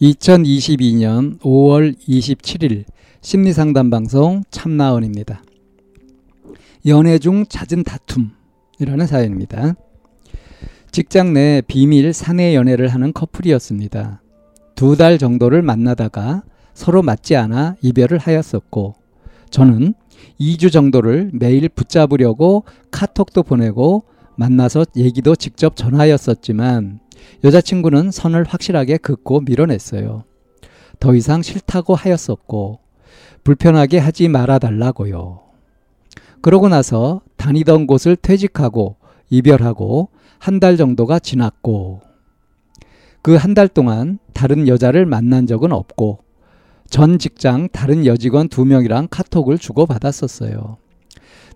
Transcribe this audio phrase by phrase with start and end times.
[0.00, 2.84] 2022년 5월 27일
[3.22, 5.42] 심리상담 방송 참나원입니다.
[6.86, 9.74] 연애 중 잦은 다툼이라는 사연입니다.
[10.92, 14.22] 직장 내 비밀 사내 연애를 하는 커플이었습니다.
[14.74, 16.42] 두 달 정도를 만나다가
[16.74, 18.94] 서로 맞지 않아 이별을 하였었고,
[19.48, 19.94] 저는
[20.38, 24.04] 2주 정도를 매일 붙잡으려고 카톡도 보내고
[24.36, 27.00] 만나서 얘기도 직접 전화하였었지만
[27.44, 30.24] 여자친구는 선을 확실하게 긋고 밀어냈어요.
[31.00, 32.80] 더 이상 싫다고 하였었고
[33.44, 35.40] 불편하게 하지 말아달라고요.
[36.40, 38.96] 그러고 나서 다니던 곳을 퇴직하고
[39.30, 42.00] 이별하고 한 달 정도가 지났고
[43.22, 46.20] 그 한 달 동안 다른 여자를 만난 적은 없고
[46.88, 50.76] 전 직장 다른 여직원 두 명이랑 카톡을 주고받았었어요.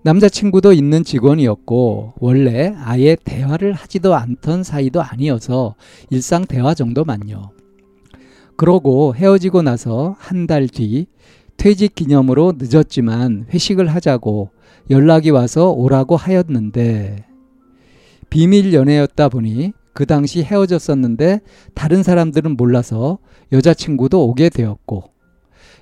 [0.03, 5.75] 남자친구도 있는 직원이었고 원래 아예 대화를 하지도 않던 사이도 아니어서
[6.09, 7.51] 일상 대화 정도만요.
[8.57, 11.07] 그러고 헤어지고 나서 한 달 뒤
[11.57, 14.51] 퇴직 기념으로 늦었지만 회식을 하자고
[14.89, 17.27] 연락이 와서 오라고 하였는데
[18.31, 21.41] 비밀 연애였다 보니 그 당시 헤어졌었는데
[21.75, 23.19] 다른 사람들은 몰라서
[23.53, 25.11] 여자친구도 오게 되었고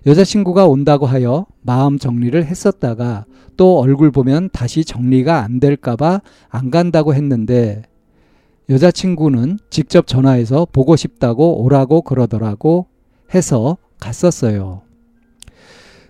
[0.06, 7.14] 여자친구가 온다고 하여 마음 정리를 했었다가 또 얼굴 보면 다시 정리가 안 될까봐 안 간다고
[7.14, 7.82] 했는데
[8.70, 12.86] 여자친구는 직접 전화해서 보고 싶다고 오라고 그러더라고
[13.34, 14.82] 해서 갔었어요.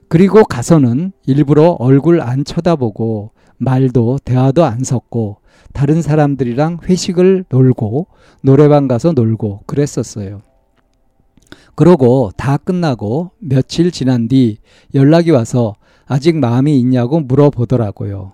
[0.09, 5.39] 그리고 가서는 일부러 얼굴 안 쳐다보고 말도 대화도 안 섞고
[5.73, 8.07] 다른 사람들이랑 회식을 놀고
[8.43, 10.41] 노래방 가서 놀고 그랬었어요.
[11.79, 14.59] 그러고 다 끝나고 며칠 지난 뒤
[14.97, 18.33] 연락이 와서 아직 마음이 있냐고 물어보더라고요.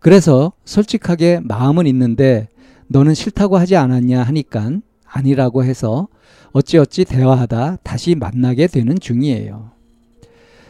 [0.00, 2.48] 그래서 솔직하게 마음은 있는데
[2.86, 4.70] 너는 싫다고 하지 않았냐 하니까
[5.04, 6.08] 아니라고 해서
[6.52, 9.72] 어찌어찌 대화하다 다시 만나게 되는 중이에요.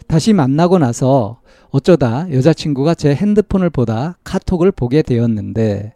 [0.08, 1.38] 다시 만나고 나서
[1.70, 5.94] 어쩌다 여자친구가 제 핸드폰을 보다 카톡을 보게 되었는데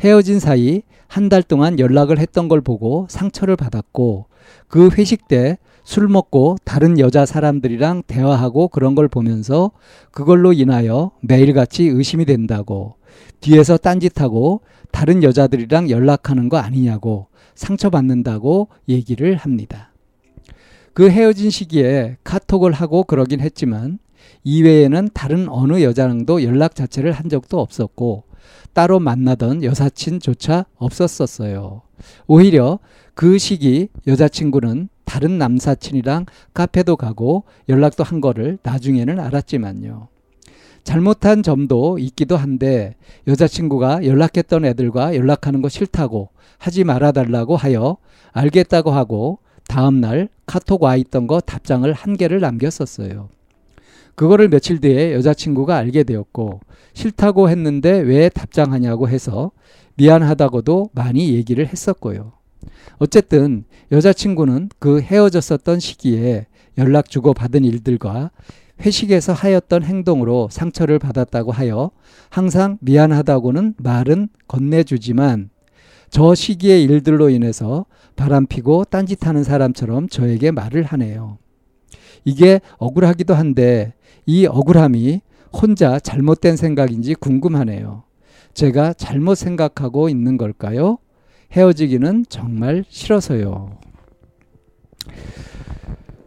[0.00, 4.26] 헤어진 사이 한 달 동안 연락을 했던 걸 보고 상처를 받았고
[4.68, 5.58] 그 회식 때
[5.90, 9.72] 술 먹고 다른 여자 사람들이랑 대화하고 그런 걸 보면서
[10.12, 12.94] 그걸로 인하여 매일같이 의심이 된다고
[13.40, 14.60] 뒤에서 딴짓하고
[14.92, 19.92] 다른 여자들이랑 연락하는 거 아니냐고 상처받는다고 얘기를 합니다.
[20.92, 23.98] 그 헤어진 시기에 카톡을 하고 그러긴 했지만
[24.44, 28.29] 이외에는 다른 어느 여자랑도 연락 자체를 한 적도 없었고
[28.72, 31.82] 따로 만나던 여사친조차 없었었어요.
[32.26, 32.78] 오히려
[33.14, 40.08] 그 시기 여자친구는 다른 남사친이랑 카페도 가고 연락도 한 거를 나중에는 알았지만요.
[40.84, 42.94] 잘못한 점도 있기도 한데
[43.26, 47.96] 여자친구가 연락했던 애들과 연락하는 거 싫다고 하지 말아달라고 하여
[48.32, 53.28] 알겠다고 하고 다음날 카톡 와 있던 거 답장을 한 개를 남겼었어요.
[54.20, 56.60] 그거를 며칠 뒤에 여자친구가 알게 되었고
[56.92, 59.50] 싫다고 했는데 왜 답장하냐고 해서
[59.96, 62.32] 미안하다고도 많이 얘기를 했었고요.
[62.98, 68.30] 어쨌든 여자친구는 그 헤어졌었던 시기에 연락 주고 받은 일들과
[68.82, 71.90] 회식에서 하였던 행동으로 상처를 받았다고 하여
[72.28, 75.48] 항상 미안하다고는 말은 건네주지만
[76.10, 77.86] 저 시기의 일들로 인해서
[78.16, 81.38] 바람피고 딴짓하는 사람처럼 저에게 말을 하네요.
[82.24, 83.94] 이게 억울하기도 한데
[84.26, 85.20] 이 억울함이
[85.52, 88.04] 혼자 잘못된 생각인지 궁금하네요.
[88.54, 90.98] 제가 잘못 생각하고 있는 걸까요?
[91.52, 93.78] 헤어지기는 정말 싫어서요.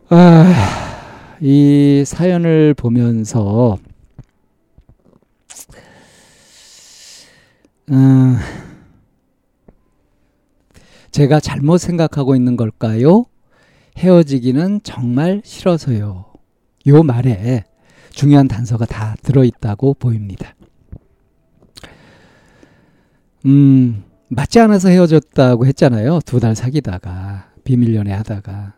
[0.09, 0.53] 아,
[1.39, 3.77] 이 사연을 보면서,
[7.89, 8.37] 음,
[11.11, 13.25] 제가 잘못 생각하고 있는 걸까요?
[13.97, 16.25] 헤어지기는 정말 싫어서요.
[16.87, 17.63] 요 말에
[18.11, 20.55] 중요한 단서가 다 들어있다고 보입니다.
[23.45, 26.19] 음, 맞지 않아서 헤어졌다고 했잖아요.
[26.25, 28.73] 두 달 사귀다가, 비밀 연애 하다가.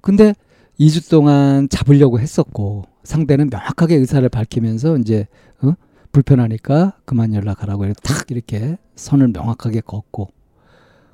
[0.00, 0.34] 근데
[0.80, 5.26] 2주 동안 잡으려고 했었고, 상대는 명확하게 의사를 밝히면서 이제,
[5.62, 5.72] 어?
[6.12, 10.30] 불편하니까 그만 연락하라고 탁 이렇게 선을 명확하게 걷고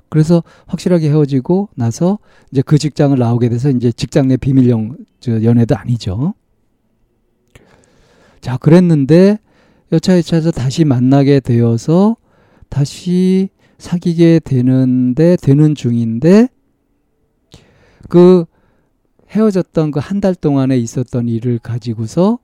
[0.09, 2.19] 그래서 확실하게 헤어지고 나서
[2.51, 4.71] 이제 그 직장을 나오게 돼서 이제 직장 내 비밀
[5.19, 6.33] 저 연애도 아니죠.
[8.41, 9.39] 자, 그랬는데
[9.91, 12.17] 여차여차해서 다시 만나게 되어서
[12.69, 16.47] 다시 사귀게 되는데 되는 중인데
[18.09, 18.45] 그
[19.31, 22.39] 헤어졌던 그 한 달 동안에 있었던 일을 가지고서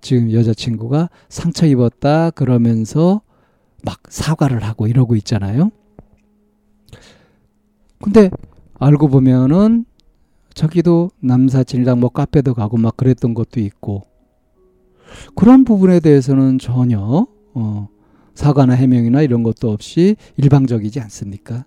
[0.00, 3.22] 지금 여자친구가 상처 입었다 그러면서
[3.84, 5.70] 막 사과를 하고 이러고 있잖아요.
[8.02, 8.30] 근데
[8.78, 9.84] 알고 보면은
[10.54, 14.02] 자기도 남사친이랑 뭐 카페도 가고 막 그랬던 것도 있고
[15.34, 17.88] 그런 부분에 대해서는 전혀 어,
[18.34, 21.64] 사과나 해명이나 이런 것도 없이 일방적이지 않습니까?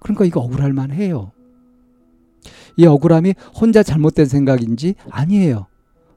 [0.00, 1.32] 그러니까 이거 억울할 만해요.
[2.76, 5.66] 이 억울함이 혼자 잘못된 생각인지 아니에요.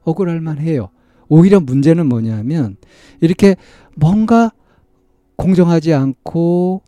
[0.02, 0.90] 억울할 만해요.
[1.28, 2.76] 오히려 문제는 뭐냐면
[3.20, 3.56] 이렇게
[3.94, 4.52] 뭔가
[5.36, 6.82] 공정하지 않고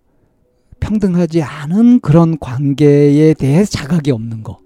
[0.81, 4.59] 평등하지 않은 그런 관계에 대해 자각이 없는 거.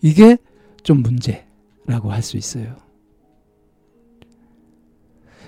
[0.00, 0.36] 이게
[0.82, 2.76] 좀 문제라고 할 수 있어요.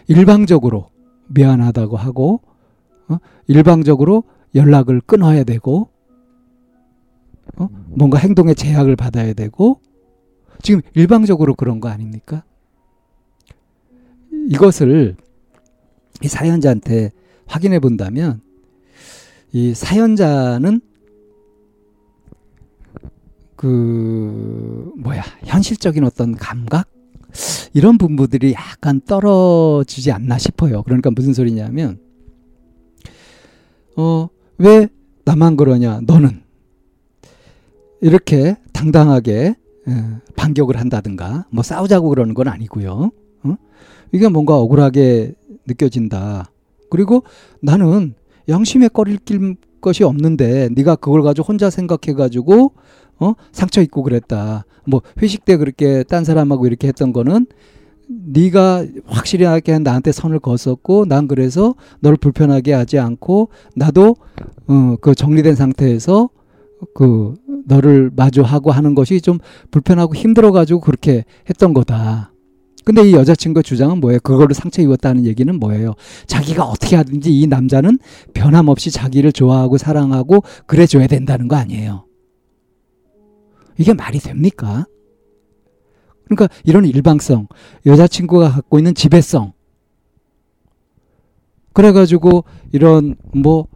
[0.08, 0.90] 일방적으로
[1.28, 2.40] 미안하다고 하고
[3.08, 3.18] 어?
[3.46, 4.24] 일방적으로
[4.54, 5.90] 연락을 끊어야 되고
[7.56, 7.68] 어?
[7.86, 9.80] 뭔가 행동에 제약을 받아야 되고
[10.62, 12.44] 지금 일방적으로 그런 거 아닙니까?
[14.48, 15.16] 이것을
[16.22, 17.12] 이 사연자한테
[17.46, 18.40] 확인해 본다면
[19.52, 20.80] 이 사연자는
[23.56, 26.88] 그 뭐야 현실적인 어떤 감각
[27.74, 30.82] 이런 부분들이 약간 떨어지지 않나 싶어요.
[30.82, 31.98] 그러니까 무슨 소리냐면
[33.96, 34.28] 어
[34.60, 34.88] 왜
[35.24, 36.42] 나만 그러냐 너는
[38.02, 39.56] 이렇게 당당하게
[40.36, 43.10] 반격을 한다든가 뭐 싸우자고 그러는 건 아니고요.
[43.44, 43.56] 어?
[44.12, 45.32] 이게 뭔가 억울하게
[45.66, 46.50] 느껴진다.
[46.90, 47.22] 그리고
[47.62, 48.14] 나는
[48.50, 49.18] 양심에 꺼릴
[49.80, 52.72] 것이 없는데 네가 그걸 가지고 혼자 생각해 가지고
[53.18, 54.64] 어 상처 입고 그랬다.
[54.86, 57.46] 뭐 회식 때 그렇게 딴 사람하고 이렇게 했던 거는
[58.08, 64.16] 네가 확실하게 나한테 선을 그었었고 난 그래서 너를 불편하게 하지 않고 나도
[64.68, 66.30] 어 그 정리된 상태에서
[66.94, 67.34] 그
[67.66, 69.38] 너를 마주하고 하는 것이 좀
[69.70, 72.32] 불편하고 힘들어 가지고 그렇게 했던 거다.
[72.90, 74.18] 근데 이 여자친구 주장은 뭐예요?
[74.18, 75.94] 그거를 상처 입었다는 얘기는 뭐예요?
[76.26, 78.00] 자기가 어떻게 하든지 이 남자는
[78.34, 82.04] 변함없이 자기를 좋아하고 사랑하고 그래줘야 된다는 거 아니에요.
[83.78, 84.86] 이게 말이 됩니까?
[86.24, 87.46] 그러니까 이런 일방성,
[87.86, 89.52] 여자친구가 갖고 있는 지배성.
[91.72, 92.42] 그래가지고
[92.72, 93.68] 이런 뭐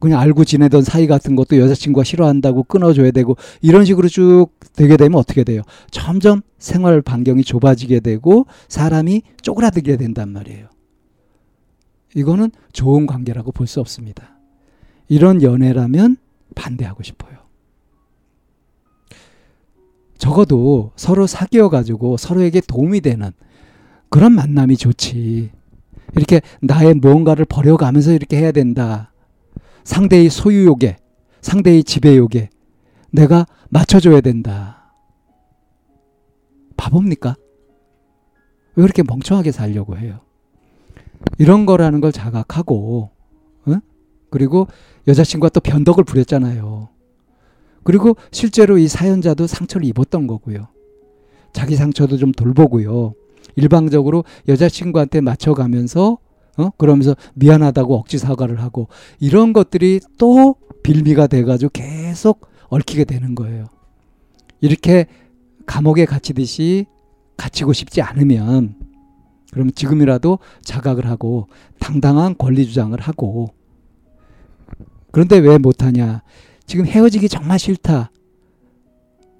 [0.00, 5.18] 그냥 알고 지내던 사이 같은 것도 여자친구가 싫어한다고 끊어줘야 되고 이런 식으로 쭉 되게 되면
[5.18, 5.62] 어떻게 돼요?
[5.90, 10.68] 점점 생활 반경이 좁아지게 되고 사람이 쪼그라들게 된단 말이에요.
[12.16, 14.38] 이거는 좋은 관계라고 볼 수 없습니다.
[15.08, 16.16] 이런 연애라면
[16.54, 17.38] 반대하고 싶어요.
[20.18, 23.30] 적어도 서로 사귀어 가지고 서로에게 도움이 되는
[24.08, 25.50] 그런 만남이 좋지.
[26.16, 29.09] 이렇게 나의 무언가를 버려가면서 이렇게 해야 된다.
[29.90, 30.98] 상대의 소유욕에,
[31.40, 32.48] 상대의 지배욕에
[33.10, 34.94] 내가 맞춰줘야 된다.
[36.76, 37.34] 바보입니까?
[38.76, 40.20] 왜 그렇게 멍청하게 살려고 해요?
[41.38, 43.10] 이런 거라는 걸 자각하고,
[43.66, 43.74] 어?
[44.30, 44.68] 그리고
[45.08, 46.88] 여자친구가 또 변덕을 부렸잖아요.
[47.82, 50.68] 그리고 실제로 이 사연자도 상처를 입었던 거고요.
[51.52, 53.14] 자기 상처도 좀 돌보고요.
[53.56, 56.18] 일방적으로 여자친구한테 맞춰가면서
[56.60, 56.72] 어?
[56.76, 58.88] 그러면서 미안하다고 억지 사과를 하고
[59.18, 63.66] 이런 것들이 또 빌미가 돼가지고 계속 얽히게 되는 거예요.
[64.60, 65.06] 이렇게
[65.66, 66.86] 감옥에 갇히듯이
[67.36, 68.74] 갇히고 싶지 않으면
[69.52, 71.48] 그러면 지금이라도 자각을 하고
[71.78, 73.48] 당당한 권리 주장을 하고
[75.10, 76.22] 그런데 왜 못하냐?
[76.66, 78.10] 지금 헤어지기 정말 싫다.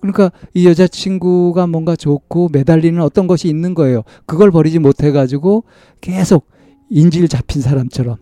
[0.00, 4.02] 그러니까 이 여자친구가 뭔가 좋고 매달리는 어떤 것이 있는 거예요.
[4.26, 5.64] 그걸 버리지 못해가지고
[6.00, 6.46] 계속
[6.90, 8.16] 인질 잡힌 사람처럼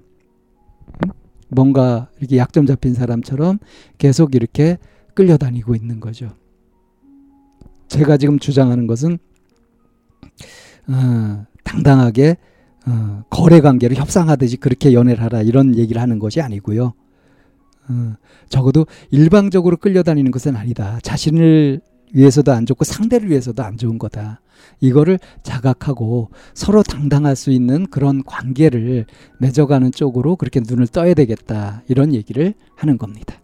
[1.49, 3.59] 뭔가 이렇게 약점 잡힌 사람처럼
[3.97, 4.79] 계속 이렇게
[5.15, 6.31] 끌려다니고 있는 거죠.
[7.89, 9.19] 제가 지금 주장하는 것은
[10.89, 12.37] 어, 당당하게
[12.87, 16.93] 어, 거래 관계를 협상하듯이 그렇게 연애를 하라 이런 얘기를 하는 것이 아니고요.
[17.89, 18.15] 어,
[18.49, 20.99] 적어도 일방적으로 끌려다니는 것은 아니다.
[21.03, 21.81] 자신을
[22.13, 24.41] 위해서도 안 좋고 상대를 위해서도 안 좋은 거다.
[24.81, 29.05] 이거를 자각하고 서로 당당할 수 있는 그런 관계를
[29.39, 31.83] 맺어가는 쪽으로 그렇게 눈을 떠야 되겠다.
[31.89, 33.37] 이런 얘기를 하는 겁니다.